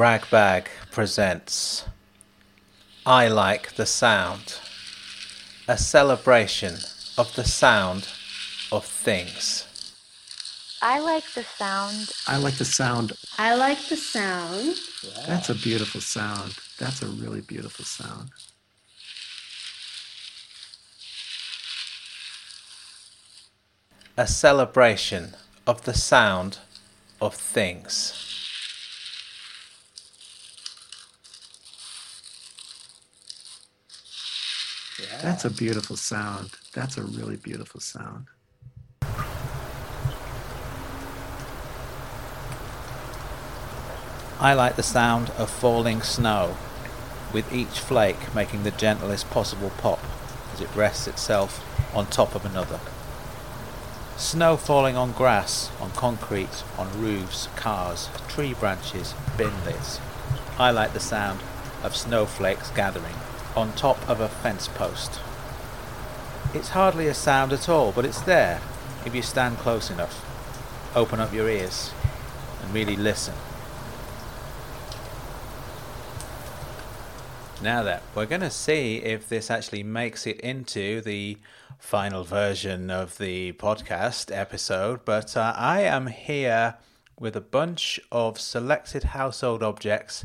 Ragbag 0.00 0.70
presents 0.90 1.84
I 3.04 3.28
Like 3.28 3.74
the 3.74 3.84
Sound, 3.84 4.58
a 5.68 5.76
celebration 5.76 6.76
of 7.18 7.36
the 7.36 7.44
sound 7.44 8.08
of 8.72 8.86
things. 8.86 9.66
I 10.80 11.00
like 11.00 11.30
the 11.34 11.42
sound. 11.42 12.12
I 12.26 12.38
like 12.38 12.54
the 12.54 12.64
sound. 12.64 13.12
I 13.36 13.54
like 13.56 13.90
the 13.90 13.96
sound. 13.98 14.76
That's 15.26 15.50
a 15.50 15.54
beautiful 15.54 16.00
sound. 16.00 16.56
That's 16.78 17.02
a 17.02 17.06
really 17.06 17.42
beautiful 17.42 17.84
sound. 17.84 18.30
A 24.16 24.26
celebration 24.26 25.34
of 25.66 25.84
the 25.84 25.92
sound 25.92 26.56
of 27.20 27.34
things. 27.34 28.39
That's 35.22 35.44
a 35.44 35.50
beautiful 35.50 35.96
sound. 35.96 36.52
That's 36.72 36.96
a 36.96 37.02
really 37.02 37.36
beautiful 37.36 37.78
sound. 37.78 38.28
I 44.38 44.54
like 44.54 44.76
the 44.76 44.82
sound 44.82 45.28
of 45.36 45.50
falling 45.50 46.00
snow, 46.00 46.56
with 47.34 47.52
each 47.52 47.80
flake 47.80 48.34
making 48.34 48.62
the 48.62 48.70
gentlest 48.70 49.28
possible 49.28 49.70
pop 49.76 50.00
as 50.54 50.62
it 50.62 50.74
rests 50.74 51.06
itself 51.06 51.62
on 51.94 52.06
top 52.06 52.34
of 52.34 52.46
another. 52.46 52.80
Snow 54.16 54.56
falling 54.56 54.96
on 54.96 55.12
grass, 55.12 55.70
on 55.82 55.90
concrete, 55.90 56.64
on 56.78 56.98
roofs, 56.98 57.48
cars, 57.56 58.08
tree 58.28 58.54
branches, 58.54 59.12
bin 59.36 59.52
lids. 59.66 60.00
I 60.58 60.70
like 60.70 60.94
the 60.94 61.00
sound 61.00 61.40
of 61.82 61.94
snowflakes 61.94 62.70
gathering 62.70 63.16
on 63.56 63.72
top 63.72 64.08
of 64.08 64.20
a 64.20 64.28
fence 64.28 64.68
post. 64.68 65.20
It's 66.54 66.70
hardly 66.70 67.06
a 67.06 67.14
sound 67.14 67.52
at 67.52 67.68
all, 67.68 67.92
but 67.92 68.04
it's 68.04 68.20
there 68.20 68.60
if 69.04 69.14
you 69.14 69.22
stand 69.22 69.58
close 69.58 69.90
enough, 69.90 70.24
open 70.94 71.20
up 71.20 71.32
your 71.32 71.48
ears, 71.48 71.92
and 72.62 72.74
really 72.74 72.96
listen. 72.96 73.34
Now 77.62 77.82
that 77.82 78.02
we're 78.14 78.26
going 78.26 78.40
to 78.40 78.50
see 78.50 78.96
if 78.96 79.28
this 79.28 79.50
actually 79.50 79.82
makes 79.82 80.26
it 80.26 80.40
into 80.40 81.02
the 81.02 81.36
final 81.78 82.24
version 82.24 82.90
of 82.90 83.18
the 83.18 83.52
podcast 83.52 84.34
episode, 84.34 85.04
but 85.04 85.36
uh, 85.36 85.52
I 85.56 85.82
am 85.82 86.06
here 86.06 86.76
with 87.18 87.36
a 87.36 87.40
bunch 87.40 88.00
of 88.10 88.40
selected 88.40 89.04
household 89.04 89.62
objects 89.62 90.24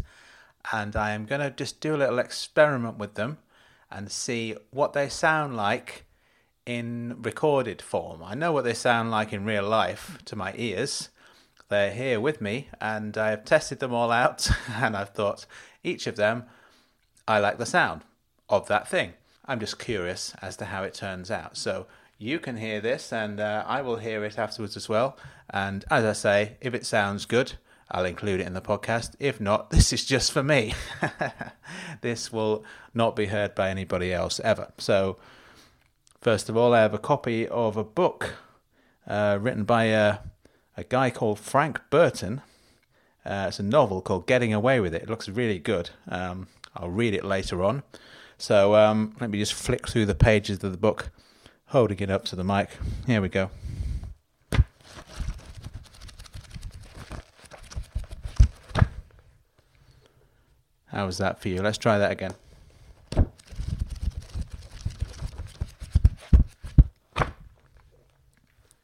and 0.72 0.96
I 0.96 1.12
am 1.12 1.26
going 1.26 1.42
to 1.42 1.52
just 1.52 1.80
do 1.80 1.96
a 1.96 1.98
little 1.98 2.20
experiment 2.20 2.98
with 2.98 3.16
them 3.16 3.38
and 3.92 4.12
see 4.12 4.56
what 4.72 4.94
they 4.94 5.10
sound 5.10 5.56
like 5.56 6.06
in 6.66 7.22
recorded 7.22 7.82
form. 7.82 8.24
I 8.24 8.34
know 8.34 8.52
what 8.52 8.64
they 8.64 8.74
sound 8.74 9.12
like 9.12 9.32
in 9.32 9.46
real 9.46 9.68
life 9.68 10.18
to 10.26 10.36
my 10.36 10.54
ears. 10.56 11.10
They're 11.70 11.94
here 11.94 12.20
with 12.20 12.42
me 12.42 12.70
and 12.80 13.18
I've 13.18 13.46
tested 13.46 13.80
them 13.80 13.94
all 13.94 14.12
out 14.12 14.50
and 14.76 14.96
I've 14.96 15.10
thought 15.10 15.46
each 15.84 16.08
of 16.08 16.16
them 16.16 16.46
I 17.28 17.40
like 17.40 17.58
the 17.58 17.66
sound 17.66 18.02
of 18.50 18.68
that 18.68 18.88
thing. 18.88 19.14
I'm 19.46 19.60
just 19.60 19.80
curious 19.80 20.34
as 20.42 20.58
to 20.58 20.66
how 20.66 20.84
it 20.84 20.94
turns 20.94 21.32
out. 21.32 21.58
So 21.58 21.88
you 22.18 22.40
can 22.40 22.58
hear 22.58 22.80
this, 22.82 23.12
and 23.12 23.40
uh, 23.40 23.64
I 23.68 23.82
will 23.82 23.98
hear 23.98 24.24
it 24.24 24.40
afterwards 24.40 24.78
as 24.78 24.88
well. 24.88 25.18
And 25.50 25.84
as 25.92 26.06
I 26.06 26.14
say, 26.14 26.58
if 26.62 26.74
it 26.74 26.86
sounds 26.86 27.26
good, 27.26 27.54
I'll 27.92 28.06
include 28.06 28.40
it 28.40 28.48
in 28.48 28.54
the 28.54 28.62
podcast. 28.62 29.14
If 29.20 29.40
not, 29.40 29.70
this 29.72 29.94
is 29.94 30.06
just 30.06 30.32
for 30.32 30.44
me. 30.44 30.74
this 32.02 32.32
will 32.32 32.64
not 32.94 33.16
be 33.16 33.28
heard 33.28 33.56
by 33.56 33.70
anybody 33.70 34.14
else 34.14 34.40
ever. 34.42 34.72
So, 34.78 35.18
first 36.22 36.50
of 36.50 36.58
all, 36.58 36.74
I 36.74 36.82
have 36.82 36.94
a 36.94 37.00
copy 37.00 37.48
of 37.48 37.78
a 37.78 37.84
book 37.84 38.36
uh, 39.08 39.38
written 39.40 39.64
by 39.64 39.86
a, 39.86 40.18
a 40.78 40.84
guy 40.84 41.10
called 41.10 41.40
Frank 41.40 41.80
Burton. 41.90 42.42
Uh, 43.26 43.46
it's 43.48 43.60
a 43.60 43.64
novel 43.64 44.02
called 44.02 44.28
Getting 44.28 44.54
Away 44.54 44.80
with 44.80 44.94
It. 44.94 45.04
It 45.04 45.10
looks 45.10 45.28
really 45.28 45.60
good. 45.60 45.90
Um, 46.08 46.48
I'll 46.76 46.90
read 46.90 47.14
it 47.14 47.26
later 47.26 47.64
on. 47.64 47.84
So 48.38 48.76
um, 48.76 49.16
let 49.20 49.30
me 49.30 49.40
just 49.40 49.54
flick 49.54 49.88
through 49.88 50.06
the 50.06 50.16
pages 50.16 50.64
of 50.64 50.72
the 50.72 50.78
book, 50.78 51.10
holding 51.68 52.00
it 52.00 52.12
up 52.12 52.26
to 52.26 52.36
the 52.36 52.44
mic. 52.44 52.70
Here 53.08 53.22
we 53.22 53.30
go. 53.30 53.50
How 60.96 61.06
was 61.06 61.18
that 61.18 61.42
for 61.42 61.50
you? 61.50 61.62
Let's 61.62 61.78
try 61.78 61.98
that 61.98 62.10
again. 62.10 62.32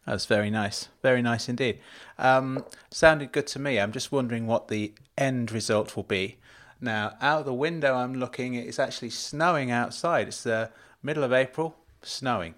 That's 0.06 0.26
very 0.26 0.50
nice. 0.50 0.90
Very 1.02 1.22
nice 1.22 1.48
indeed. 1.48 1.80
Um, 2.20 2.66
sounded 2.90 3.32
good 3.32 3.48
to 3.48 3.60
me. 3.60 3.80
I'm 3.80 3.94
just 3.94 4.12
wondering 4.12 4.46
what 4.46 4.68
the 4.68 4.94
end 5.18 5.54
result 5.54 5.96
will 5.96 6.04
be. 6.04 6.38
Now, 6.82 7.14
out 7.22 7.46
the 7.46 7.54
window, 7.54 7.96
I'm 7.96 8.16
looking, 8.16 8.56
it's 8.56 8.78
actually 8.78 9.12
snowing 9.12 9.72
outside. 9.72 10.28
It's 10.28 10.44
the 10.44 10.70
middle 11.02 11.24
of 11.24 11.32
April, 11.32 11.78
snowing. 12.02 12.56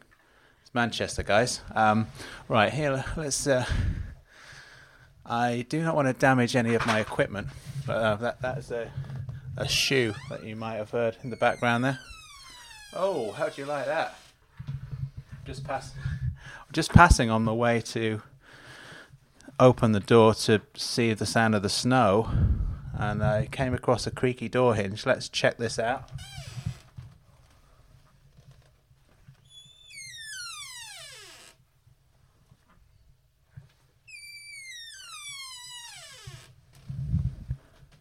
It's 0.64 0.74
Manchester, 0.74 1.22
guys. 1.22 1.62
Um, 1.76 2.08
right, 2.48 2.74
here, 2.74 3.06
let's. 3.16 3.46
Uh, 3.46 3.66
I 5.28 5.68
do 5.70 5.84
not 5.84 5.96
want 5.96 6.08
to 6.08 6.14
damage 6.14 6.56
any 6.56 6.74
of 6.74 6.88
my 6.88 7.00
equipment, 7.00 7.50
but 7.86 7.98
uh, 7.98 8.16
that, 8.16 8.42
that's 8.42 8.72
a, 8.72 8.92
a 9.58 9.68
shoe 9.68 10.14
that 10.30 10.44
you 10.44 10.56
might 10.56 10.76
have 10.76 10.92
heard 10.92 11.18
in 11.24 11.30
the 11.30 11.36
background 11.36 11.84
there. 11.84 12.00
Oh, 12.94 13.32
how 13.32 13.50
do 13.50 13.62
you 13.62 13.68
like 13.68 13.86
that? 13.86 14.18
Just 15.46 15.64
pass, 15.64 15.94
just 16.72 16.92
passing 16.94 17.30
on 17.30 17.46
the 17.46 17.54
way 17.54 17.82
to 17.82 18.22
open 19.60 19.92
the 19.92 20.00
door 20.00 20.34
to 20.34 20.62
see 20.76 21.14
the 21.14 21.26
sound 21.26 21.56
of 21.56 21.62
the 21.62 21.70
snow 21.70 22.30
and 22.98 23.24
I 23.24 23.48
came 23.52 23.74
across 23.74 24.08
a 24.08 24.12
creaky 24.12 24.48
door 24.50 24.76
hinge. 24.76 25.06
Let's 25.06 25.30
check 25.30 25.58
this 25.58 25.80
out. 25.80 26.10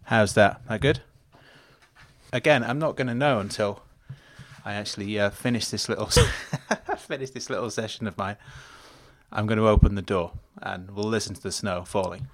How's 0.05 0.35
that? 0.35 0.61
That 0.69 0.81
good? 0.83 1.01
Again, 2.33 2.65
I'm 2.65 2.79
not 2.79 2.97
going 2.97 3.09
to 3.09 3.15
know 3.15 3.41
until 3.41 3.83
I 4.65 4.73
actually 4.73 5.19
uh, 5.21 5.29
finish 5.29 5.69
this 5.69 5.89
little 5.89 6.07
finish 6.97 7.31
this 7.31 7.51
little 7.51 7.71
session 7.71 8.07
of 8.07 8.17
mine. 8.17 8.37
I'm 9.31 9.47
going 9.47 9.59
to 9.59 9.69
open 9.69 9.97
the 9.97 10.03
door 10.03 10.33
and 10.61 10.93
we'll 10.93 11.09
listen 11.09 11.35
to 11.35 11.43
the 11.43 11.53
snow 11.53 11.85
falling. 11.85 12.29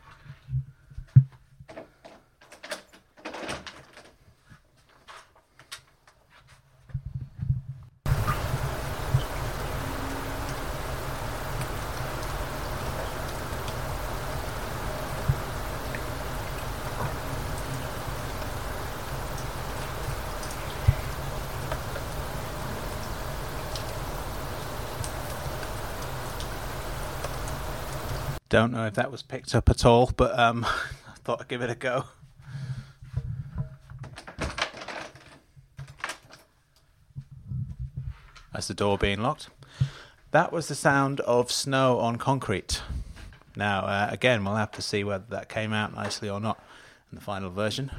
Don't 28.48 28.72
know 28.72 28.86
if 28.86 28.94
that 28.94 29.12
was 29.12 29.22
picked 29.22 29.54
up 29.54 29.68
at 29.68 29.84
all, 29.84 30.10
but 30.16 30.38
um, 30.38 30.64
I 31.06 31.12
thought 31.24 31.40
I'd 31.40 31.48
give 31.48 31.60
it 31.60 31.68
a 31.68 31.74
go. 31.74 32.04
That's 38.52 38.68
the 38.68 38.74
door 38.74 38.96
being 38.96 39.20
locked. 39.20 39.50
That 40.30 40.50
was 40.50 40.68
the 40.68 40.74
sound 40.74 41.20
of 41.20 41.52
snow 41.52 41.98
on 42.00 42.16
concrete. 42.16 42.82
Now, 43.54 43.80
uh, 43.80 44.08
again, 44.10 44.44
we'll 44.44 44.56
have 44.56 44.72
to 44.72 44.82
see 44.82 45.04
whether 45.04 45.24
that 45.28 45.48
came 45.48 45.72
out 45.72 45.94
nicely 45.94 46.30
or 46.30 46.40
not 46.40 46.62
in 47.12 47.16
the 47.16 47.24
final 47.24 47.50
version. 47.50 47.90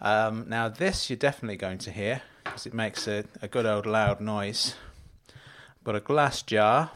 Um, 0.00 0.46
now, 0.48 0.68
this 0.68 1.10
you're 1.10 1.16
definitely 1.16 1.56
going 1.56 1.78
to 1.78 1.90
hear 1.90 2.22
because 2.42 2.66
it 2.66 2.74
makes 2.74 3.06
a, 3.06 3.24
a, 3.40 3.48
good 3.48 3.66
old 3.66 3.86
loud 3.86 4.20
noise. 4.20 4.74
Got 5.84 5.96
a 5.96 6.00
glass 6.00 6.42
jar 6.42 6.90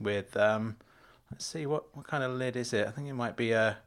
with 0.00 0.36
um, 0.36 0.76
Let's 1.30 1.46
see 1.46 1.66
what 1.66 1.94
what 1.96 2.06
kind 2.06 2.22
of 2.22 2.32
lid 2.32 2.56
is 2.56 2.72
it? 2.72 2.86
I 2.86 2.90
think 2.90 3.08
it 3.08 3.14
might 3.14 3.36
be 3.36 3.52
a, 3.52 3.78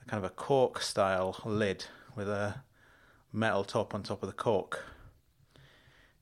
a 0.00 0.04
kind 0.08 0.24
of 0.24 0.30
a 0.30 0.34
cork 0.34 0.80
style 0.80 1.38
lid 1.44 1.84
with 2.16 2.28
a 2.28 2.62
metal 3.32 3.64
top 3.64 3.94
on 3.94 4.02
top 4.02 4.22
of 4.22 4.28
the 4.28 4.34
cork 4.34 4.84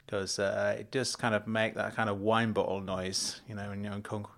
because 0.04 0.38
uh, 0.38 0.76
it 0.78 0.90
does 0.90 1.14
kind 1.14 1.34
of 1.34 1.46
make 1.46 1.74
that 1.74 1.94
kind 1.94 2.10
of 2.10 2.20
wine 2.20 2.52
bottle 2.52 2.80
noise, 2.80 3.40
you 3.48 3.54
know, 3.54 3.68
when 3.68 3.84
you're 3.84 3.92
uncork- 3.92 4.30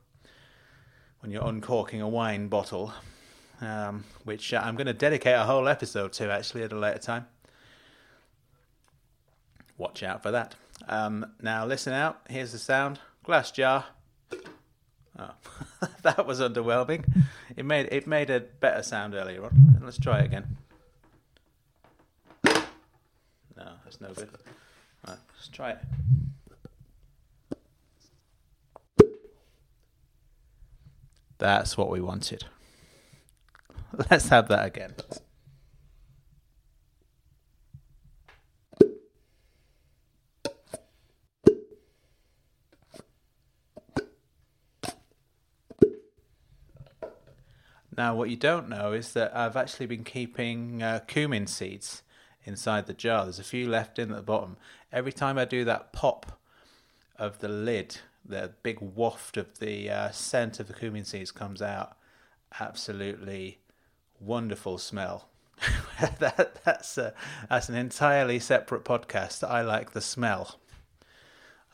when 1.20 1.30
you're 1.30 1.46
uncorking 1.46 2.02
a 2.02 2.08
wine 2.08 2.48
bottle. 2.48 2.92
um, 3.62 4.04
which 4.24 4.52
I'm 4.52 4.74
going 4.74 4.88
to 4.88 4.92
dedicate 4.92 5.34
a 5.36 5.44
whole 5.44 5.68
episode 5.68 6.12
to 6.14 6.30
actually 6.30 6.64
at 6.64 6.72
a 6.72 6.78
later 6.78 6.98
time. 6.98 7.26
Watch 9.78 10.02
out 10.02 10.22
for 10.22 10.32
that. 10.32 10.54
Um, 10.88 11.24
now, 11.40 11.64
listen 11.64 11.92
out. 11.92 12.20
Here's 12.28 12.52
the 12.52 12.58
sound 12.58 12.98
glass 13.24 13.50
jar. 13.52 13.84
Oh, 15.22 15.30
that 16.02 16.26
was 16.26 16.40
underwhelming. 16.40 17.04
It 17.56 17.64
made 17.64 17.88
it 17.92 18.06
made 18.06 18.30
a 18.30 18.40
better 18.40 18.82
sound 18.82 19.14
earlier 19.14 19.44
on. 19.44 19.80
Let's 19.82 19.98
try 19.98 20.20
it 20.20 20.24
again. 20.26 20.56
No, 22.44 23.72
that's 23.84 24.00
no 24.00 24.08
good. 24.12 24.28
Right, 25.06 25.18
let's 25.34 25.48
try 25.48 25.72
it. 25.72 25.78
That's 31.38 31.76
what 31.76 31.90
we 31.90 32.00
wanted. 32.00 32.44
Let's 34.10 34.28
have 34.28 34.48
that 34.48 34.66
again. 34.66 34.94
Now, 47.96 48.14
what 48.14 48.30
you 48.30 48.36
don't 48.36 48.68
know 48.68 48.92
is 48.92 49.12
that 49.12 49.36
I've 49.36 49.56
actually 49.56 49.86
been 49.86 50.04
keeping 50.04 50.82
uh, 50.82 51.00
cumin 51.06 51.46
seeds 51.46 52.02
inside 52.44 52.86
the 52.86 52.94
jar. 52.94 53.24
There's 53.24 53.38
a 53.38 53.44
few 53.44 53.68
left 53.68 53.98
in 53.98 54.10
at 54.10 54.16
the 54.16 54.22
bottom. 54.22 54.56
Every 54.90 55.12
time 55.12 55.38
I 55.38 55.44
do 55.44 55.64
that 55.64 55.92
pop 55.92 56.40
of 57.18 57.38
the 57.40 57.48
lid, 57.48 57.98
the 58.24 58.52
big 58.62 58.80
waft 58.80 59.36
of 59.36 59.58
the 59.58 59.90
uh, 59.90 60.10
scent 60.10 60.58
of 60.58 60.68
the 60.68 60.74
cumin 60.74 61.04
seeds 61.04 61.30
comes 61.30 61.60
out. 61.60 61.96
Absolutely 62.58 63.58
wonderful 64.18 64.78
smell. 64.78 65.28
that, 66.18 66.64
that's 66.64 66.96
a, 66.98 67.12
that's 67.48 67.68
an 67.68 67.74
entirely 67.74 68.38
separate 68.38 68.84
podcast. 68.84 69.46
I 69.46 69.60
like 69.62 69.92
the 69.92 70.00
smell. 70.00 70.58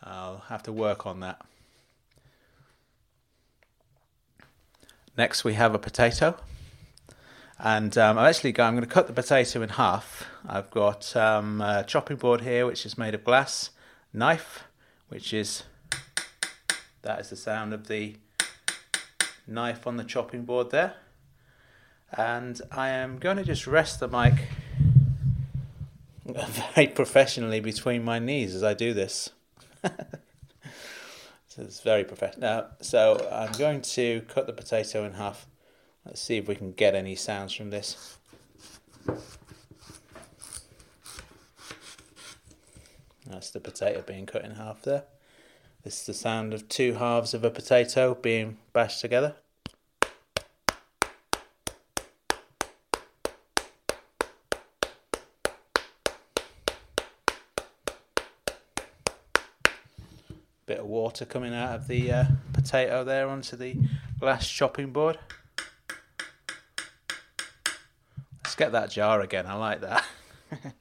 I'll 0.03 0.44
have 0.49 0.62
to 0.65 0.73
work 0.73 1.06
on 1.06 1.20
that. 1.20 1.41
Next, 5.19 5.43
we 5.43 5.55
have 5.55 5.75
a 5.75 5.81
potato. 5.81 6.37
And 7.59 7.99
um, 7.99 8.17
i 8.19 8.29
actually 8.29 8.50
I'm 8.50 8.75
going 8.75 8.82
to 8.82 8.87
cut 8.87 9.09
the 9.09 9.12
potato 9.12 9.62
in 9.62 9.70
half. 9.70 10.29
I've 10.49 10.70
got 10.70 11.17
um, 11.17 11.61
a 11.61 11.82
chopping 11.85 12.19
board 12.19 12.43
here, 12.43 12.65
which 12.67 12.87
is 12.87 12.97
made 12.97 13.17
of 13.17 13.25
glass, 13.25 13.70
knife, 14.12 14.62
which 15.09 15.35
is 15.35 15.65
that 17.03 17.19
is 17.19 17.31
the 17.31 17.37
sound 17.37 17.75
of 17.75 17.88
the 17.88 18.15
knife 19.44 19.88
on 19.88 19.97
the 19.97 20.05
chopping 20.05 20.44
board 20.44 20.70
there. 20.70 20.94
And 22.12 22.61
I 22.70 22.91
am 22.91 23.19
going 23.19 23.38
to 23.38 23.44
just 23.44 23.67
rest 23.67 23.99
the 23.99 24.06
mic 24.06 24.35
very 26.25 26.87
professionally 26.87 27.59
between 27.59 28.05
my 28.05 28.20
knees 28.20 28.55
as 28.55 28.62
I 28.62 28.73
do 28.73 28.94
this. 28.94 29.31
it's 31.58 31.81
very 31.81 32.05
professional. 32.05 32.40
Now, 32.40 32.66
so 32.81 33.28
I'm 33.32 33.52
going 33.52 33.82
to 33.82 34.22
cut 34.28 34.46
the 34.46 34.52
potato 34.52 35.05
in 35.05 35.14
half. 35.14 35.46
Let's 36.05 36.20
see 36.20 36.37
if 36.37 36.49
we 36.49 36.55
can 36.55 36.72
get 36.72 36.94
any 36.94 37.14
sounds 37.14 37.52
from 37.52 37.70
this. 37.70 38.16
That's 43.26 43.50
the 43.50 43.60
potato 43.60 44.02
being 44.02 44.26
cut 44.26 44.44
in 44.44 44.52
half 44.52 44.82
there. 44.82 45.05
This 45.84 46.00
is 46.00 46.06
the 46.06 46.14
sound 46.14 46.55
of 46.55 46.69
two 46.69 46.94
halves 46.94 47.34
of 47.34 47.44
a 47.44 47.50
potato 47.50 48.14
being 48.14 48.58
bashed 48.72 49.00
together. 49.00 49.37
Bit 60.69 60.79
of 60.81 60.87
water 60.87 61.25
coming 61.25 61.55
out 61.55 61.75
of 61.75 61.88
the 61.88 62.12
uh, 62.12 62.25
potato 62.53 63.03
there 63.03 63.26
onto 63.26 63.56
the 63.56 63.75
glass 64.20 64.47
chopping 64.47 64.93
board. 64.93 65.19
Let's 68.44 68.55
get 68.55 68.73
that 68.73 68.91
jar 68.91 69.23
again. 69.23 69.47
I 69.47 69.55
like 69.55 69.81
that. 69.81 70.05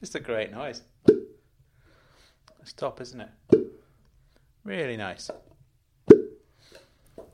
Just 0.00 0.14
a 0.14 0.20
great 0.20 0.52
noise. 0.52 0.80
It's 2.62 2.72
top, 2.72 3.02
isn't 3.02 3.20
it? 3.20 3.28
Really 4.64 4.96
nice. 4.96 5.30
Uh, 5.30 5.34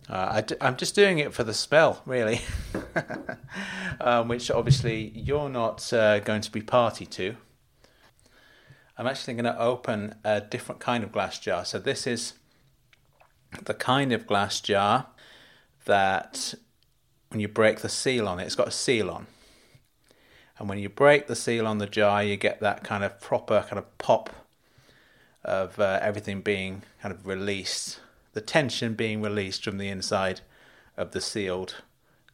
I 0.09 0.41
d- 0.41 0.57
I'm 0.61 0.77
just 0.77 0.95
doing 0.95 1.21
it 1.21 1.33
for 1.33 1.45
the 1.45 1.55
smell, 1.55 2.03
really, 2.05 2.41
um, 4.01 4.29
which 4.29 4.51
obviously 4.51 5.13
you're 5.15 5.49
not 5.49 5.91
uh, 5.93 6.19
going 6.19 6.43
to 6.43 6.51
be 6.51 6.61
party 6.61 7.07
to. 7.07 7.37
I'm 8.97 9.07
actually 9.07 9.35
going 9.35 9.45
to 9.45 9.59
open 9.59 10.15
a 10.25 10.41
different 10.41 10.81
kind 10.81 11.03
of 11.03 11.13
glass 11.13 11.39
jar. 11.39 11.65
So 11.65 11.79
this 11.79 12.07
is 12.07 12.35
the 13.65 13.75
kind 13.75 14.13
of 14.13 14.27
glass 14.27 14.61
jar 14.61 15.07
that 15.85 16.55
when 17.29 17.41
you 17.41 17.49
break 17.49 17.81
the 17.81 17.89
seal 17.89 18.29
on 18.29 18.39
it, 18.39 18.45
it's 18.45 18.55
got 18.55 18.69
a 18.69 18.73
seal 18.73 19.11
on. 19.11 19.27
And 20.59 20.69
when 20.69 20.79
you 20.79 20.89
break 20.89 21.27
the 21.27 21.35
seal 21.35 21.67
on 21.67 21.79
the 21.79 21.87
jar, 21.87 22.23
you 22.23 22.37
get 22.37 22.61
that 22.61 22.85
kind 22.85 23.03
of 23.03 23.21
proper 23.21 23.63
kind 23.63 23.79
of 23.79 23.99
pop 23.99 24.31
of 25.45 25.81
uh, 25.81 25.99
everything 26.03 26.41
being 26.41 26.83
kind 27.01 27.13
of 27.13 27.27
released, 27.27 28.01
the 28.33 28.41
tension 28.41 28.95
being 28.95 29.21
released 29.23 29.65
from 29.65 29.79
the 29.79 29.89
inside 29.89 30.41
of 30.97 31.13
the 31.13 31.21
sealed 31.21 31.77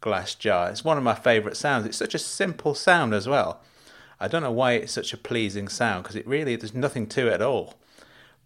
glass 0.00 0.34
jar. 0.34 0.68
It's 0.68 0.84
one 0.84 0.98
of 0.98 1.04
my 1.04 1.14
favourite 1.14 1.56
sounds. 1.56 1.86
It's 1.86 1.96
such 1.96 2.14
a 2.14 2.18
simple 2.18 2.74
sound 2.74 3.14
as 3.14 3.26
well. 3.26 3.60
I 4.20 4.28
don't 4.28 4.42
know 4.42 4.52
why 4.52 4.72
it's 4.72 4.92
such 4.92 5.12
a 5.12 5.16
pleasing 5.18 5.68
sound 5.68 6.02
because 6.02 6.16
it 6.16 6.26
really 6.26 6.56
there's 6.56 6.74
nothing 6.74 7.06
to 7.08 7.28
it 7.28 7.34
at 7.34 7.42
all. 7.42 7.74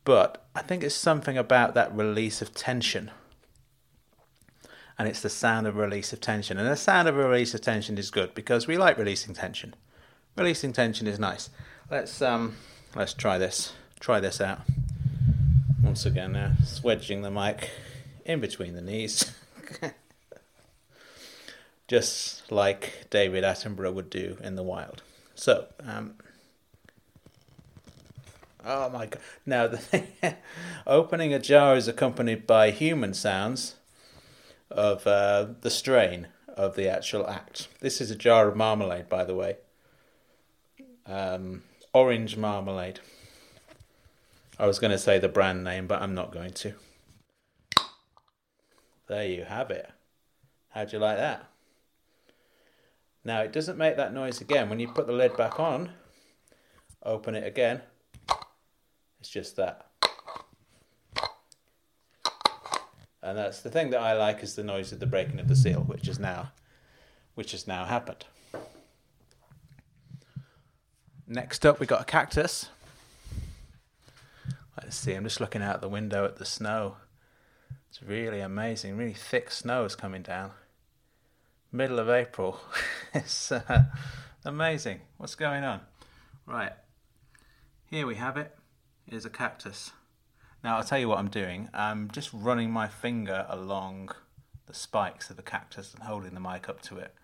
But 0.04 0.44
I 0.54 0.62
think 0.62 0.82
it's 0.82 0.94
something 0.94 1.38
about 1.38 1.74
that 1.74 1.94
release 1.94 2.42
of 2.42 2.54
tension. 2.54 3.10
And 4.98 5.08
it's 5.08 5.22
the 5.22 5.30
sound 5.30 5.66
of 5.66 5.76
release 5.76 6.12
of 6.12 6.20
tension. 6.20 6.58
And 6.58 6.69
the 6.69 6.76
sound 6.76 7.08
of 7.08 7.16
release 7.16 7.54
of 7.54 7.60
tension 7.60 7.96
is 7.96 8.10
good 8.10 8.34
because 8.34 8.66
we 8.66 8.76
like 8.76 8.98
releasing 8.98 9.34
tension. 9.34 9.74
Releasing 10.36 10.72
tension 10.72 11.06
is 11.06 11.19
nice. 11.19 11.50
Let's 11.91 12.20
um 12.20 12.56
let's 12.94 13.14
try 13.14 13.38
this. 13.38 13.72
Try 14.00 14.20
this 14.20 14.41
out. 14.41 14.60
Once 15.82 16.05
again 16.05 16.32
now, 16.32 16.52
swedging 16.62 17.22
the 17.22 17.31
mic 17.31 17.70
in 18.24 18.41
between 18.41 18.74
the 18.74 18.81
knees. 18.81 19.32
Just 21.88 22.50
like 22.50 23.06
David 23.10 23.44
Attenborough 23.44 23.93
would 23.93 24.10
do 24.10 24.38
in 24.43 24.56
the 24.56 24.62
wild. 24.62 25.02
So, 25.34 25.67
um, 25.84 26.15
oh 28.65 28.89
my 28.91 29.06
god! 29.06 29.20
Now, 29.46 29.67
the 29.67 29.79
thing, 29.79 30.06
opening 30.86 31.32
a 31.32 31.39
jar 31.39 31.77
is 31.77 31.89
accompanied 31.89 32.46
by 32.46 32.70
human 32.70 33.15
sounds 33.15 33.77
of 34.70 35.06
uh, 35.06 35.48
the 35.60 35.70
strain 35.70 36.29
of 36.48 36.77
the 36.77 36.89
actual 36.89 37.29
act. 37.29 37.69
This 37.81 38.01
is 38.01 38.10
a 38.10 38.17
jar 38.17 38.48
of 38.48 38.56
marmalade, 38.56 39.08
by 39.08 39.24
the 39.24 39.34
way. 39.34 39.56
Um, 41.06 41.62
orange 41.93 42.36
marmalade. 42.36 43.01
I 44.58 44.67
was 44.67 44.79
going 44.79 44.91
to 44.91 44.98
say 44.98 45.19
the 45.19 45.29
brand 45.29 45.65
name, 45.65 45.86
but 45.86 46.03
I'm 46.03 46.15
not 46.15 46.32
going 46.32 46.53
to. 46.53 46.74
There 49.08 49.27
you 49.27 49.44
have 49.44 49.70
it. 49.70 49.91
How'd 50.70 50.93
you 50.93 50.98
like 50.98 51.19
that? 51.19 51.51
Now 53.24 53.41
it 53.41 53.52
doesn't 53.52 53.79
make 53.79 53.96
that 53.96 54.12
noise 54.12 54.41
again. 54.41 54.69
When 54.69 54.81
you 54.81 54.88
put 54.88 55.06
the 55.06 55.12
lid 55.12 55.36
back 55.36 55.60
on, 55.60 55.91
open 57.02 57.34
it 57.34 57.46
again, 57.46 57.82
it's 59.20 59.29
just 59.29 59.56
that. 59.56 59.86
And 63.22 63.38
that's 63.38 63.60
the 63.60 63.70
thing 63.70 63.91
that 63.91 64.00
I 64.00 64.14
like 64.14 64.43
is 64.43 64.56
the 64.56 64.64
noise 64.64 64.91
of 64.91 64.98
the 64.98 65.06
breaking 65.06 65.38
of 65.38 65.46
the 65.46 65.55
seal, 65.55 65.81
which 65.81 66.08
is 66.08 66.19
now 66.19 66.50
which 67.34 67.52
has 67.52 67.67
now 67.67 67.84
happened. 67.84 68.24
Next 71.26 71.64
up 71.64 71.79
we 71.79 71.86
got 71.86 72.02
a 72.02 72.05
cactus. 72.05 72.69
Let's 74.76 74.96
see, 74.96 75.14
I'm 75.14 75.24
just 75.24 75.41
looking 75.41 75.62
out 75.62 75.81
the 75.81 75.88
window 75.88 76.24
at 76.24 76.36
the 76.36 76.44
snow. 76.44 76.96
It's 77.88 78.02
really 78.02 78.41
amazing, 78.41 78.96
really 78.96 79.14
thick 79.14 79.50
snow 79.50 79.84
is 79.84 79.94
coming 79.94 80.22
down 80.22 80.50
middle 81.72 81.98
of 81.98 82.08
April. 82.10 82.60
it's 83.14 83.50
uh, 83.50 83.84
amazing. 84.44 85.00
What's 85.17 85.34
going 85.34 85.64
on? 85.64 85.81
Right, 86.46 86.72
here 87.86 88.06
we 88.06 88.17
have 88.17 88.36
it. 88.36 88.55
it. 89.06 89.14
Is 89.14 89.24
a 89.24 89.31
cactus. 89.31 89.93
Now 90.62 90.76
I'll 90.76 90.84
tell 90.84 90.98
you 90.98 91.08
what 91.08 91.19
I'm 91.19 91.31
doing. 91.31 91.69
I'm 91.74 92.10
just 92.10 92.31
running 92.32 92.70
my 92.70 92.86
finger 92.86 93.46
along 93.48 94.10
the 94.67 94.74
spikes 94.74 95.31
of 95.31 95.36
the 95.36 95.43
cactus 95.43 95.93
and 95.93 96.05
holding 96.05 96.34
the 96.34 96.41
mic 96.41 96.69
up 96.69 96.82
to 96.82 96.98
it. 96.98 97.14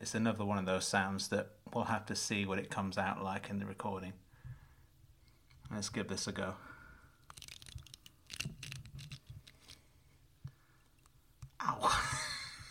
It's 0.00 0.14
another 0.14 0.44
one 0.44 0.58
of 0.58 0.66
those 0.66 0.86
sounds 0.86 1.28
that 1.28 1.50
we'll 1.72 1.84
have 1.84 2.06
to 2.06 2.16
see 2.16 2.46
what 2.46 2.58
it 2.58 2.70
comes 2.70 2.96
out 2.96 3.22
like 3.22 3.50
in 3.50 3.58
the 3.58 3.66
recording. 3.66 4.12
Let's 5.70 5.88
give 5.88 6.08
this 6.08 6.26
a 6.26 6.32
go. 6.32 6.54
Ow. 11.62 12.00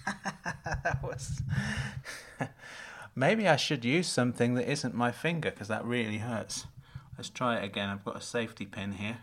that 0.84 1.03
was. 1.03 1.42
Maybe 3.15 3.48
I 3.48 3.58
should 3.58 3.86
use 3.86 4.08
something 4.08 4.56
that 4.56 4.70
isn't 4.70 4.96
my 4.96 5.12
finger 5.12 5.51
because 5.51 5.68
that 5.68 5.86
really 5.86 6.18
hurts. 6.18 6.65
Let's 7.18 7.30
try 7.30 7.58
it 7.58 7.63
again. 7.63 7.89
I've 7.89 8.03
got 8.03 8.18
a 8.18 8.22
safety 8.22 8.65
pin 8.65 8.94
here. 8.94 9.18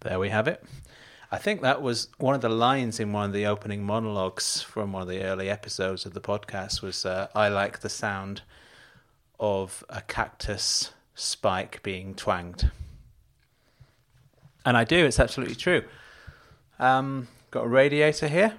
There 0.00 0.18
we 0.18 0.30
have 0.30 0.48
it. 0.48 0.62
I 1.32 1.38
think 1.38 1.62
that 1.62 1.80
was 1.80 2.08
one 2.18 2.34
of 2.34 2.42
the 2.42 2.50
lines 2.50 3.00
in 3.00 3.10
one 3.14 3.24
of 3.24 3.32
the 3.32 3.46
opening 3.46 3.82
monologues 3.82 4.60
from 4.60 4.92
one 4.92 5.00
of 5.00 5.08
the 5.08 5.22
early 5.22 5.48
episodes 5.48 6.04
of 6.04 6.12
the 6.12 6.20
podcast 6.20 6.82
was 6.82 7.06
uh, 7.06 7.28
I 7.34 7.48
like 7.48 7.80
the 7.80 7.88
sound 7.88 8.42
of 9.40 9.82
a 9.88 10.02
cactus 10.02 10.92
spike 11.14 11.82
being 11.82 12.14
twanged. 12.14 12.70
And 14.66 14.76
I 14.76 14.84
do, 14.84 15.06
it's 15.06 15.18
absolutely 15.18 15.54
true. 15.54 15.84
Um, 16.78 17.28
got 17.50 17.64
a 17.64 17.68
radiator 17.68 18.28
here. 18.28 18.52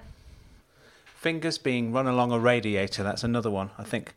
Fingers 1.04 1.58
being 1.58 1.92
run 1.92 2.08
along 2.08 2.32
a 2.32 2.40
radiator, 2.40 3.04
that's 3.04 3.22
another 3.22 3.52
one. 3.52 3.70
I 3.78 3.84
think 3.84 4.16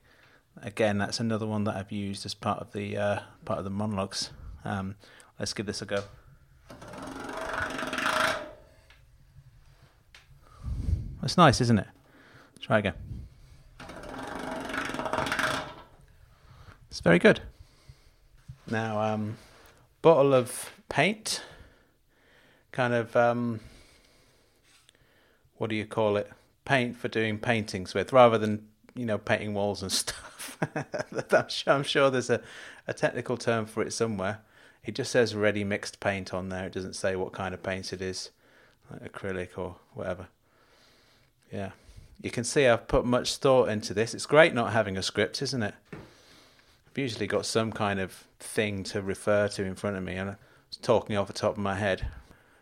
again 0.63 0.97
that's 0.97 1.19
another 1.19 1.45
one 1.45 1.65
that 1.65 1.75
I've 1.75 1.91
used 1.91 2.25
as 2.25 2.33
part 2.33 2.57
of 2.57 2.71
the 2.71 2.97
uh, 2.97 3.19
part 3.45 3.59
of 3.59 3.65
the 3.65 3.69
monologues. 3.69 4.31
Um, 4.65 4.95
let's 5.37 5.53
give 5.53 5.67
this 5.67 5.83
a 5.83 5.85
go. 5.85 6.01
That's 11.27 11.35
nice, 11.35 11.59
isn't 11.59 11.79
it? 11.79 11.87
Try 12.61 12.79
again. 12.79 12.93
It's 16.89 17.01
very 17.01 17.19
good. 17.19 17.41
Now, 18.71 19.01
um, 19.01 19.35
bottle 20.01 20.33
of 20.33 20.71
paint, 20.87 21.43
kind 22.71 22.93
of, 22.93 23.13
um, 23.17 23.59
what 25.57 25.69
do 25.69 25.75
you 25.75 25.85
call 25.85 26.15
it? 26.15 26.31
Paint 26.63 26.95
for 26.95 27.09
doing 27.09 27.39
paintings 27.39 27.93
with, 27.93 28.13
rather 28.13 28.37
than 28.37 28.65
you 28.95 29.05
know 29.05 29.17
painting 29.17 29.53
walls 29.53 29.81
and 29.81 29.91
stuff. 30.03 30.57
I'm, 31.33 31.49
sure, 31.49 31.73
I'm 31.73 31.83
sure 31.83 32.09
there's 32.09 32.29
a, 32.29 32.39
a 32.87 32.93
technical 32.93 33.35
term 33.35 33.65
for 33.65 33.83
it 33.83 33.91
somewhere. 33.91 34.39
It 34.85 34.95
just 34.95 35.11
says 35.11 35.35
ready 35.35 35.65
mixed 35.65 35.99
paint 35.99 36.33
on 36.33 36.47
there. 36.47 36.67
It 36.67 36.71
doesn't 36.71 36.95
say 36.95 37.17
what 37.17 37.33
kind 37.33 37.53
of 37.53 37.61
paint 37.61 37.91
it 37.91 38.01
is, 38.01 38.31
like 38.89 39.11
acrylic 39.11 39.57
or 39.57 39.75
whatever. 39.93 40.29
Yeah. 41.51 41.71
You 42.21 42.31
can 42.31 42.43
see 42.43 42.65
I've 42.65 42.87
put 42.87 43.05
much 43.05 43.37
thought 43.37 43.69
into 43.69 43.93
this. 43.93 44.13
It's 44.13 44.25
great 44.25 44.53
not 44.53 44.73
having 44.73 44.97
a 44.97 45.03
script, 45.03 45.41
isn't 45.41 45.63
it? 45.63 45.75
I've 45.93 46.97
usually 46.97 47.27
got 47.27 47.45
some 47.45 47.71
kind 47.71 47.99
of 47.99 48.25
thing 48.39 48.83
to 48.85 49.01
refer 49.01 49.47
to 49.49 49.63
in 49.63 49.75
front 49.75 49.97
of 49.97 50.03
me, 50.03 50.15
and 50.15 50.31
I 50.31 50.35
was 50.67 50.77
talking 50.77 51.15
off 51.15 51.27
the 51.27 51.33
top 51.33 51.53
of 51.53 51.57
my 51.59 51.75
head. 51.75 52.07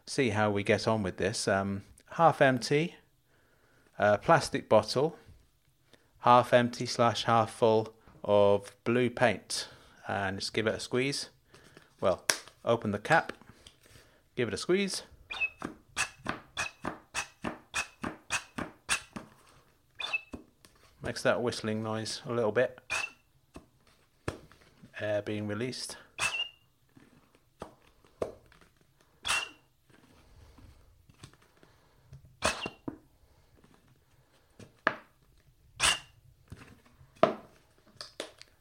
See 0.06 0.30
how 0.30 0.52
we 0.52 0.62
get 0.62 0.88
on 0.88 1.04
with 1.04 1.18
this. 1.18 1.48
Um, 1.48 1.84
half 2.12 2.42
empty, 2.42 2.96
uh, 3.98 4.18
plastic 4.18 4.68
bottle, 4.68 5.18
half 6.20 6.54
empty 6.54 6.86
slash 6.86 7.24
half 7.24 7.52
full 7.52 7.94
of 8.24 8.76
blue 8.84 9.10
paint, 9.10 9.70
and 10.08 10.40
just 10.40 10.54
give 10.54 10.68
it 10.68 10.76
a 10.76 10.80
squeeze. 10.80 11.30
Well, 12.02 12.26
open 12.66 12.92
the 12.92 13.00
cap, 13.00 13.32
give 14.36 14.50
it 14.50 14.54
a 14.54 14.58
squeeze. 14.58 15.04
Makes 21.06 21.22
that 21.22 21.44
whistling 21.44 21.84
noise 21.84 22.24
a 22.26 22.34
little 22.34 22.52
bit. 22.52 22.80
Air 25.00 25.22
being 25.22 25.48
released. 25.48 25.98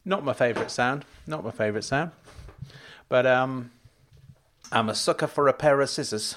Not 0.05 0.23
my 0.23 0.35
favourite 0.35 0.71
sound. 0.71 1.07
Not 1.27 1.43
my 1.43 1.51
favourite 1.51 1.85
sound. 1.85 2.11
But 3.09 3.27
um, 3.27 3.71
I'm 4.71 4.91
a 4.91 4.95
sucker 4.95 5.27
for 5.27 5.49
a 5.49 5.55
pair 5.55 5.81
of 5.81 5.89
scissors. 5.89 6.37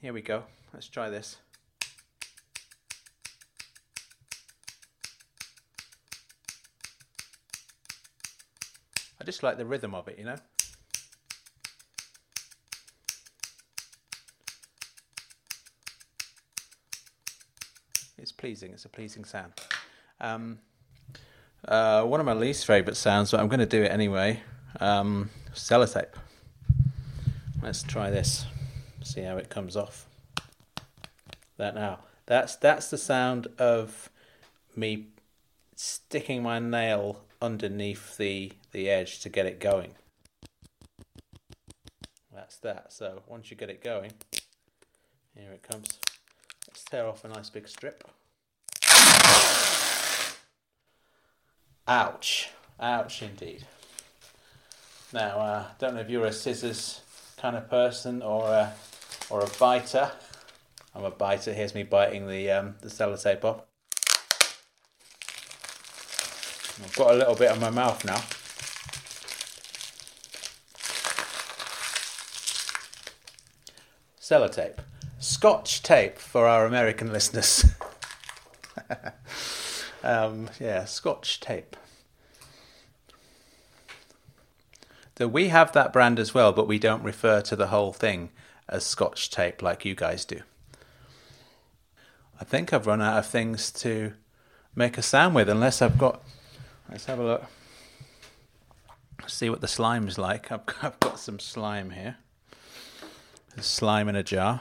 Here 0.00 0.14
we 0.14 0.22
go. 0.22 0.44
Let's 0.72 0.88
try 0.88 1.10
this. 1.10 1.36
I 9.24 9.26
just 9.26 9.42
like 9.42 9.56
the 9.56 9.64
rhythm 9.64 9.94
of 9.94 10.06
it, 10.06 10.18
you 10.18 10.26
know. 10.26 10.36
It's 18.18 18.32
pleasing. 18.32 18.72
It's 18.72 18.84
a 18.84 18.90
pleasing 18.90 19.24
sound. 19.24 19.54
Um, 20.20 20.58
uh, 21.66 22.02
one 22.02 22.20
of 22.20 22.26
my 22.26 22.34
least 22.34 22.66
favourite 22.66 22.98
sounds, 22.98 23.30
but 23.30 23.40
I'm 23.40 23.48
going 23.48 23.60
to 23.60 23.66
do 23.66 23.82
it 23.82 23.90
anyway. 23.90 24.42
Um, 24.78 25.30
sellotape. 25.54 26.12
Let's 27.62 27.82
try 27.82 28.10
this. 28.10 28.44
See 29.02 29.22
how 29.22 29.38
it 29.38 29.48
comes 29.48 29.74
off. 29.74 30.06
That 31.56 31.74
now. 31.74 32.00
That's 32.26 32.56
that's 32.56 32.90
the 32.90 32.98
sound 32.98 33.46
of 33.58 34.10
me 34.76 35.06
sticking 35.76 36.42
my 36.42 36.58
nail 36.58 37.24
underneath 37.44 38.16
the, 38.16 38.52
the 38.72 38.88
edge 38.88 39.20
to 39.20 39.28
get 39.28 39.44
it 39.44 39.60
going. 39.60 39.92
That's 42.34 42.56
that. 42.58 42.92
So 42.92 43.22
once 43.26 43.50
you 43.50 43.56
get 43.56 43.68
it 43.68 43.84
going, 43.84 44.12
here 45.36 45.52
it 45.52 45.62
comes. 45.62 46.00
Let's 46.66 46.84
tear 46.84 47.06
off 47.06 47.24
a 47.24 47.28
nice 47.28 47.50
big 47.50 47.68
strip. 47.68 48.02
Ouch. 51.86 52.48
Ouch 52.80 53.22
indeed. 53.22 53.66
Now, 55.12 55.38
I 55.38 55.48
uh, 55.48 55.64
don't 55.78 55.94
know 55.94 56.00
if 56.00 56.08
you're 56.08 56.24
a 56.24 56.32
scissors 56.32 57.02
kind 57.36 57.56
of 57.56 57.68
person 57.68 58.22
or 58.22 58.46
a, 58.48 58.72
or 59.28 59.42
a 59.42 59.50
biter. 59.60 60.10
I'm 60.94 61.04
a 61.04 61.10
biter. 61.10 61.52
Here's 61.52 61.74
me 61.74 61.82
biting 61.82 62.26
the 62.26 62.50
um, 62.50 62.76
the 62.80 62.88
sellotape 62.88 63.44
off. 63.44 63.62
I've 66.82 66.96
got 66.96 67.14
a 67.14 67.18
little 67.18 67.34
bit 67.34 67.50
on 67.50 67.60
my 67.60 67.70
mouth 67.70 68.04
now. 68.04 68.20
Sellotape. 74.20 74.78
Scotch 75.18 75.82
tape 75.82 76.18
for 76.18 76.46
our 76.46 76.66
American 76.66 77.12
listeners. 77.12 77.64
um, 80.02 80.50
yeah, 80.58 80.84
Scotch 80.84 81.40
tape. 81.40 81.76
So 85.16 85.28
we 85.28 85.48
have 85.48 85.72
that 85.72 85.92
brand 85.92 86.18
as 86.18 86.34
well, 86.34 86.52
but 86.52 86.66
we 86.66 86.78
don't 86.78 87.02
refer 87.02 87.40
to 87.42 87.54
the 87.54 87.68
whole 87.68 87.92
thing 87.92 88.30
as 88.68 88.84
Scotch 88.84 89.30
tape 89.30 89.62
like 89.62 89.84
you 89.84 89.94
guys 89.94 90.24
do. 90.24 90.40
I 92.40 92.44
think 92.44 92.72
I've 92.72 92.86
run 92.86 93.00
out 93.00 93.18
of 93.18 93.26
things 93.26 93.70
to 93.72 94.14
make 94.74 94.98
a 94.98 95.02
sound 95.02 95.34
with, 95.36 95.48
unless 95.48 95.80
I've 95.80 95.98
got 95.98 96.22
Let's 96.94 97.06
have 97.06 97.18
a 97.18 97.24
look. 97.24 97.44
See 99.26 99.50
what 99.50 99.60
the 99.60 99.66
slime's 99.66 100.16
like. 100.16 100.52
I've, 100.52 100.60
I've 100.80 101.00
got 101.00 101.18
some 101.18 101.40
slime 101.40 101.90
here. 101.90 102.18
There's 103.52 103.66
slime 103.66 104.08
in 104.08 104.14
a 104.14 104.22
jar. 104.22 104.60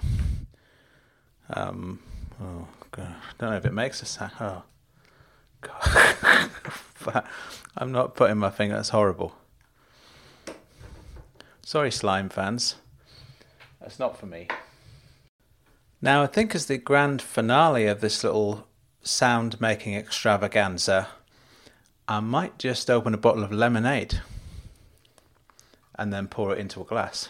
Um, 1.51 1.99
oh 2.41 2.67
god, 2.89 3.13
don't 3.37 3.51
know 3.51 3.57
if 3.57 3.67
it 3.67 3.73
makes 3.73 4.01
a 4.01 4.05
sound. 4.07 4.31
Oh 4.39 4.63
god, 5.61 7.23
I'm 7.77 7.91
not 7.91 8.15
putting 8.15 8.37
my 8.37 8.49
finger. 8.49 8.77
That's 8.77 8.89
horrible. 8.89 9.35
Sorry, 11.61 11.91
slime 11.91 12.29
fans. 12.29 12.77
That's 13.79 13.99
not 13.99 14.17
for 14.17 14.25
me. 14.25 14.47
Now, 16.01 16.23
I 16.23 16.25
think 16.25 16.55
as 16.55 16.65
the 16.65 16.79
grand 16.79 17.21
finale 17.21 17.85
of 17.85 18.01
this 18.01 18.23
little 18.23 18.65
sound 19.03 19.61
making 19.61 19.93
extravaganza, 19.93 21.09
I 22.07 22.19
might 22.19 22.59
just 22.59 22.89
open 22.89 23.13
a 23.13 23.17
bottle 23.17 23.43
of 23.43 23.51
lemonade 23.53 24.19
and 25.95 26.11
then 26.11 26.27
pour 26.27 26.51
it 26.51 26.59
into 26.59 26.81
a 26.81 26.85
glass. 26.85 27.29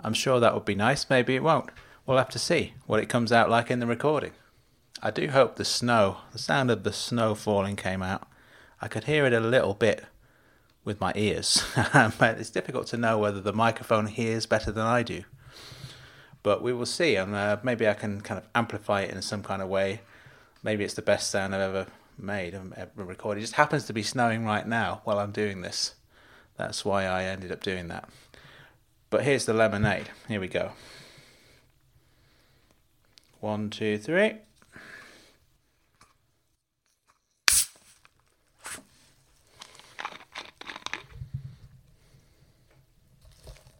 I'm 0.00 0.12
sure 0.12 0.38
that 0.38 0.52
would 0.52 0.66
be 0.66 0.74
nice. 0.74 1.08
Maybe 1.08 1.34
it 1.34 1.42
won't. 1.42 1.70
We'll 2.04 2.18
have 2.18 2.28
to 2.30 2.38
see 2.38 2.74
what 2.86 3.00
it 3.00 3.08
comes 3.08 3.32
out 3.32 3.48
like 3.48 3.70
in 3.70 3.80
the 3.80 3.86
recording. 3.86 4.32
I 5.02 5.10
do 5.10 5.28
hope 5.28 5.56
the 5.56 5.64
snow, 5.64 6.18
the 6.32 6.38
sound 6.38 6.70
of 6.70 6.82
the 6.82 6.92
snow 6.92 7.34
falling 7.34 7.74
came 7.74 8.02
out. 8.02 8.28
I 8.82 8.88
could 8.88 9.04
hear 9.04 9.24
it 9.24 9.32
a 9.32 9.40
little 9.40 9.72
bit 9.72 10.04
with 10.84 11.00
my 11.00 11.12
ears, 11.16 11.64
but 11.92 12.38
it's 12.38 12.50
difficult 12.50 12.86
to 12.88 12.98
know 12.98 13.16
whether 13.16 13.40
the 13.40 13.52
microphone 13.52 14.06
hears 14.06 14.44
better 14.44 14.70
than 14.70 14.86
I 14.86 15.02
do. 15.02 15.24
But 16.42 16.62
we 16.62 16.72
will 16.72 16.86
see, 16.86 17.16
and 17.16 17.34
uh, 17.34 17.56
maybe 17.62 17.88
I 17.88 17.94
can 17.94 18.20
kind 18.20 18.38
of 18.38 18.46
amplify 18.54 19.02
it 19.02 19.10
in 19.10 19.22
some 19.22 19.42
kind 19.42 19.62
of 19.62 19.68
way. 19.68 20.02
Maybe 20.62 20.84
it's 20.84 20.94
the 20.94 21.02
best 21.02 21.30
sound 21.30 21.54
I've 21.54 21.60
ever 21.62 21.86
made, 22.18 22.54
um, 22.54 22.74
and 22.76 22.90
recorded. 22.96 23.40
It 23.40 23.42
just 23.42 23.54
happens 23.54 23.84
to 23.86 23.92
be 23.92 24.02
snowing 24.02 24.44
right 24.44 24.66
now 24.66 25.00
while 25.04 25.18
I'm 25.18 25.32
doing 25.32 25.62
this. 25.62 25.94
That's 26.56 26.84
why 26.84 27.04
I 27.04 27.24
ended 27.24 27.52
up 27.52 27.62
doing 27.62 27.88
that. 27.88 28.08
But 29.10 29.24
here's 29.24 29.44
the 29.44 29.54
lemonade. 29.54 30.08
Here 30.28 30.40
we 30.40 30.48
go. 30.48 30.72
One, 33.40 33.70
two, 33.70 33.98
three. 33.98 34.38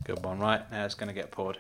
Good 0.05 0.25
one, 0.25 0.39
right? 0.39 0.71
Now 0.71 0.85
it's 0.85 0.95
going 0.95 1.09
to 1.09 1.15
get 1.15 1.33
poured. 1.33 1.59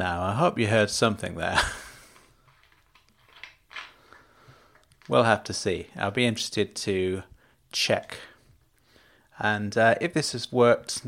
Now, 0.00 0.22
I 0.22 0.32
hope 0.32 0.58
you 0.58 0.66
heard 0.66 0.88
something 0.88 1.34
there. 1.34 1.60
we'll 5.10 5.24
have 5.24 5.44
to 5.44 5.52
see. 5.52 5.88
I'll 5.94 6.10
be 6.10 6.24
interested 6.24 6.74
to 6.74 7.24
check. 7.70 8.16
And 9.38 9.76
uh, 9.76 9.96
if 10.00 10.14
this 10.14 10.32
has 10.32 10.50
worked 10.50 11.02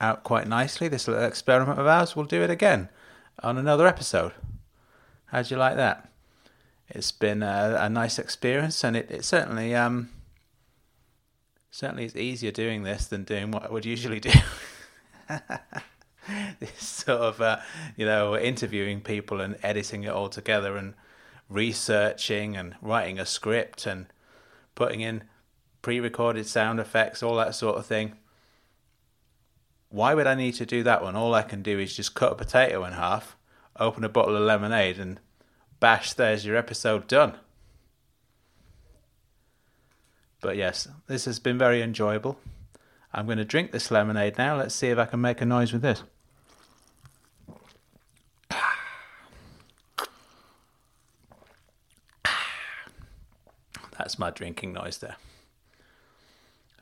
out 0.00 0.22
quite 0.22 0.46
nicely, 0.46 0.86
this 0.86 1.08
little 1.08 1.24
experiment 1.24 1.80
of 1.80 1.88
ours, 1.88 2.14
we'll 2.14 2.24
do 2.24 2.40
it 2.40 2.50
again 2.50 2.88
on 3.42 3.58
another 3.58 3.88
episode. 3.88 4.30
How'd 5.26 5.50
you 5.50 5.56
like 5.56 5.74
that? 5.74 6.08
It's 6.88 7.10
been 7.10 7.42
a, 7.42 7.78
a 7.80 7.88
nice 7.88 8.16
experience, 8.16 8.84
and 8.84 8.96
it, 8.96 9.10
it 9.10 9.24
certainly 9.24 9.74
um, 9.74 10.08
certainly 11.72 12.04
is 12.04 12.14
easier 12.14 12.52
doing 12.52 12.84
this 12.84 13.08
than 13.08 13.24
doing 13.24 13.50
what 13.50 13.64
I 13.64 13.72
would 13.72 13.84
usually 13.84 14.20
do. 14.20 14.30
this 16.60 16.78
sort 16.78 17.20
of 17.20 17.40
uh, 17.40 17.58
you 17.96 18.06
know 18.06 18.36
interviewing 18.36 19.00
people 19.00 19.40
and 19.40 19.56
editing 19.62 20.04
it 20.04 20.10
all 20.10 20.28
together 20.28 20.76
and 20.76 20.94
researching 21.48 22.56
and 22.56 22.76
writing 22.80 23.18
a 23.18 23.26
script 23.26 23.86
and 23.86 24.06
putting 24.74 25.00
in 25.00 25.24
pre-recorded 25.82 26.46
sound 26.46 26.78
effects 26.78 27.22
all 27.22 27.36
that 27.36 27.54
sort 27.54 27.76
of 27.76 27.86
thing. 27.86 28.14
Why 29.88 30.14
would 30.14 30.26
i 30.26 30.34
need 30.34 30.54
to 30.54 30.66
do 30.66 30.82
that 30.84 31.02
when 31.02 31.16
all 31.16 31.34
i 31.34 31.42
can 31.42 31.62
do 31.62 31.78
is 31.78 31.96
just 31.96 32.14
cut 32.14 32.32
a 32.32 32.36
potato 32.36 32.84
in 32.84 32.92
half 32.92 33.36
open 33.78 34.04
a 34.04 34.08
bottle 34.08 34.36
of 34.36 34.42
lemonade 34.42 34.98
and 34.98 35.18
bash 35.80 36.12
there's 36.12 36.44
your 36.44 36.56
episode 36.56 37.08
done. 37.08 37.34
But 40.40 40.56
yes 40.56 40.86
this 41.08 41.24
has 41.24 41.38
been 41.38 41.58
very 41.58 41.82
enjoyable. 41.82 42.38
I'm 43.12 43.26
going 43.26 43.38
to 43.38 43.44
drink 43.44 43.72
this 43.72 43.90
lemonade 43.90 44.38
now. 44.38 44.56
Let's 44.56 44.74
see 44.76 44.88
if 44.88 44.98
i 44.98 45.06
can 45.06 45.20
make 45.20 45.40
a 45.40 45.46
noise 45.46 45.72
with 45.72 45.82
this 45.82 46.04
That's 54.10 54.18
my 54.18 54.30
drinking 54.30 54.72
noise 54.72 54.98
there. 54.98 55.14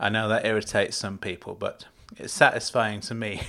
I 0.00 0.08
know 0.08 0.30
that 0.30 0.46
irritates 0.46 0.96
some 0.96 1.18
people, 1.18 1.54
but 1.54 1.84
it's 2.16 2.32
satisfying 2.32 3.02
to 3.02 3.14
me. 3.14 3.42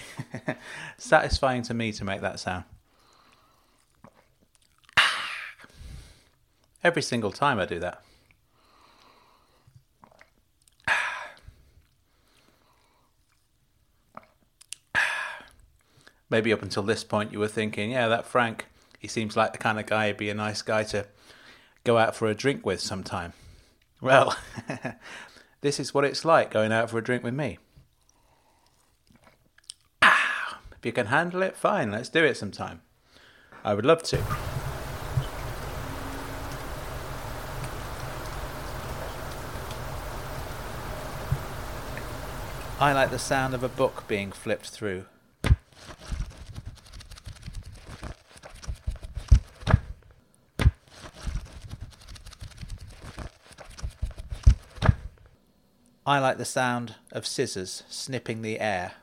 satisfying 0.97 1.61
to 1.61 1.73
me 1.73 1.93
to 1.93 2.03
make 2.03 2.19
that 2.19 2.41
sound. 2.41 2.65
Ah. 4.97 5.29
Every 6.83 7.01
single 7.01 7.31
time 7.31 7.57
I 7.57 7.65
do 7.65 7.79
that. 7.79 8.03
Ah. 10.85 11.37
Maybe 16.29 16.51
up 16.51 16.61
until 16.61 16.83
this 16.83 17.05
point 17.05 17.31
you 17.31 17.39
were 17.39 17.47
thinking, 17.47 17.91
yeah, 17.91 18.09
that 18.09 18.25
Frank, 18.25 18.65
he 18.99 19.07
seems 19.07 19.37
like 19.37 19.53
the 19.53 19.57
kind 19.57 19.79
of 19.79 19.85
guy 19.85 20.07
who'd 20.07 20.17
be 20.17 20.29
a 20.29 20.33
nice 20.33 20.61
guy 20.61 20.83
to 20.83 21.07
go 21.85 21.97
out 21.97 22.13
for 22.13 22.27
a 22.27 22.35
drink 22.35 22.65
with 22.65 22.81
sometime. 22.81 23.31
Well, 24.01 24.37
this 25.61 25.79
is 25.79 25.93
what 25.93 26.05
it's 26.05 26.23
like 26.23 26.51
going 26.51 26.71
out 26.71 26.89
for 26.89 26.97
a 26.97 27.03
drink 27.03 27.23
with 27.23 27.33
me. 27.33 27.57
Ah, 30.01 30.59
if 30.77 30.85
you 30.85 30.91
can 30.93 31.07
handle 31.07 31.41
it, 31.41 31.57
fine, 31.57 31.91
let's 31.91 32.09
do 32.09 32.23
it 32.23 32.37
sometime. 32.37 32.81
I 33.63 33.73
would 33.73 33.85
love 33.85 34.03
to. 34.03 34.23
I 42.79 42.93
like 42.93 43.11
the 43.11 43.19
sound 43.19 43.53
of 43.53 43.61
a 43.61 43.67
book 43.67 44.05
being 44.07 44.31
flipped 44.31 44.69
through. 44.69 45.03
I 56.09 56.17
like 56.17 56.39
the 56.39 56.43
sound 56.43 56.95
of 57.11 57.27
scissors 57.27 57.83
snipping 57.87 58.41
the 58.41 58.59
air. 58.59 58.93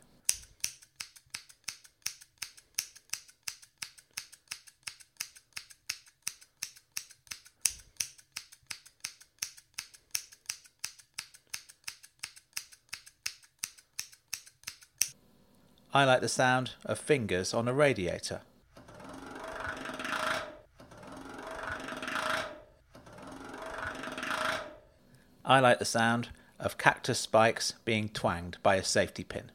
I 15.95 16.03
like 16.03 16.23
the 16.23 16.29
sound 16.29 16.73
of 16.85 16.99
fingers 16.99 17.55
on 17.55 17.69
a 17.69 17.73
radiator. 17.73 18.40
I 25.45 25.61
like 25.61 25.79
the 25.79 25.85
sound 25.85 26.31
of 26.59 26.79
cactus 26.79 27.19
spikes 27.19 27.75
being 27.85 28.09
twanged 28.09 28.59
by 28.62 28.77
a 28.77 28.85
safety 28.85 29.25
pin. 29.25 29.51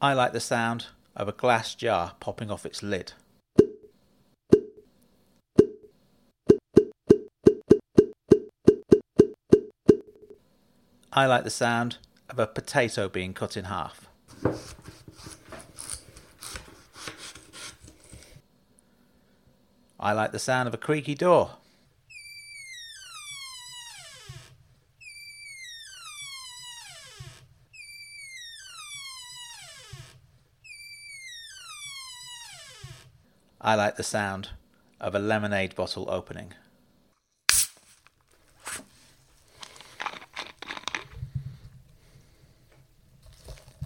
I 0.00 0.12
like 0.12 0.32
the 0.32 0.40
sound 0.40 0.86
of 1.16 1.28
a 1.28 1.32
glass 1.32 1.74
jar 1.74 2.12
popping 2.20 2.52
off 2.52 2.64
its 2.64 2.84
lid. 2.84 3.14
I 11.18 11.26
like 11.26 11.42
the 11.42 11.50
sound 11.50 11.96
of 12.30 12.38
a 12.38 12.46
potato 12.46 13.08
being 13.08 13.34
cut 13.34 13.56
in 13.56 13.64
half. 13.64 14.06
I 19.98 20.12
like 20.12 20.30
the 20.30 20.38
sound 20.38 20.68
of 20.68 20.74
a 20.74 20.76
creaky 20.76 21.16
door. 21.16 21.56
I 33.60 33.74
like 33.74 33.96
the 33.96 34.04
sound 34.04 34.50
of 35.00 35.16
a 35.16 35.18
lemonade 35.18 35.74
bottle 35.74 36.08
opening. 36.08 36.54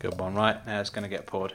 Good 0.03 0.19
one, 0.19 0.35
right? 0.35 0.67
Now 0.67 0.81
it's 0.81 0.91
going 0.91 1.05
to 1.05 1.09
get 1.09 1.27
poured. 1.27 1.55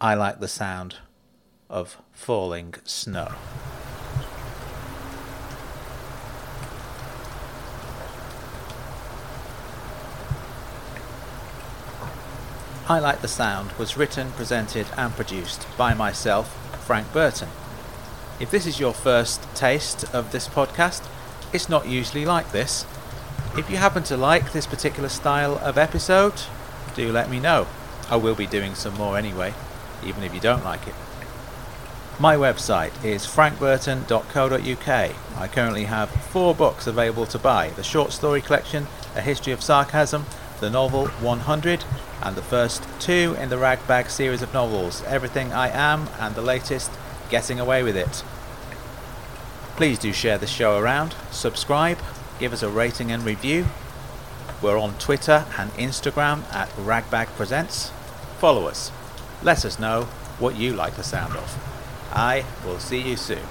I 0.00 0.14
like 0.14 0.38
the 0.38 0.46
sound 0.46 0.94
of 1.68 1.98
falling 2.12 2.74
snow. 2.84 3.32
I 12.88 13.00
Like 13.00 13.22
the 13.22 13.28
Sound 13.28 13.72
was 13.72 13.96
written, 13.96 14.30
presented, 14.30 14.86
and 14.96 15.12
produced 15.14 15.66
by 15.76 15.94
myself, 15.94 16.54
Frank 16.86 17.12
Burton. 17.12 17.48
If 18.38 18.52
this 18.52 18.66
is 18.66 18.78
your 18.78 18.94
first 18.94 19.42
taste 19.56 20.04
of 20.14 20.30
this 20.30 20.46
podcast, 20.46 21.06
it's 21.52 21.68
not 21.68 21.88
usually 21.88 22.24
like 22.24 22.52
this. 22.52 22.86
If 23.56 23.68
you 23.68 23.78
happen 23.78 24.04
to 24.04 24.16
like 24.16 24.52
this 24.52 24.66
particular 24.66 25.08
style 25.08 25.58
of 25.58 25.76
episode, 25.76 26.40
do 26.94 27.10
let 27.10 27.28
me 27.28 27.40
know. 27.40 27.66
I 28.08 28.16
will 28.16 28.36
be 28.36 28.46
doing 28.46 28.74
some 28.74 28.94
more 28.94 29.18
anyway, 29.18 29.52
even 30.04 30.22
if 30.22 30.34
you 30.34 30.40
don't 30.40 30.64
like 30.64 30.86
it. 30.86 30.94
My 32.20 32.34
website 32.34 33.04
is 33.04 33.24
frankburton.co.uk. 33.26 34.88
I 34.88 35.48
currently 35.48 35.84
have 35.84 36.10
four 36.10 36.52
books 36.52 36.88
available 36.88 37.26
to 37.26 37.38
buy 37.38 37.70
the 37.70 37.84
short 37.84 38.10
story 38.10 38.40
collection, 38.40 38.88
A 39.14 39.20
History 39.20 39.52
of 39.52 39.62
Sarcasm, 39.62 40.26
the 40.58 40.68
novel 40.68 41.06
100, 41.06 41.84
and 42.22 42.34
the 42.34 42.42
first 42.42 42.82
two 42.98 43.36
in 43.38 43.50
the 43.50 43.58
Ragbag 43.58 44.10
series 44.10 44.42
of 44.42 44.52
novels, 44.52 45.04
Everything 45.04 45.52
I 45.52 45.68
Am 45.68 46.08
and 46.18 46.34
the 46.34 46.42
latest, 46.42 46.90
Getting 47.30 47.60
Away 47.60 47.84
with 47.84 47.96
It. 47.96 48.24
Please 49.76 50.00
do 50.00 50.12
share 50.12 50.38
the 50.38 50.46
show 50.48 50.76
around, 50.76 51.14
subscribe, 51.30 51.98
give 52.40 52.52
us 52.52 52.64
a 52.64 52.68
rating 52.68 53.12
and 53.12 53.24
review. 53.24 53.66
We're 54.60 54.76
on 54.76 54.98
Twitter 54.98 55.46
and 55.56 55.70
Instagram 55.74 56.42
at 56.52 56.68
Ragbag 56.76 57.28
Presents. 57.36 57.92
Follow 58.40 58.66
us. 58.66 58.90
Let 59.42 59.64
us 59.64 59.78
know 59.78 60.04
what 60.38 60.56
you 60.56 60.74
like 60.74 60.96
the 60.96 61.04
sound 61.04 61.36
of. 61.36 62.10
I 62.12 62.44
will 62.64 62.78
see 62.80 63.00
you 63.00 63.16
soon. 63.16 63.46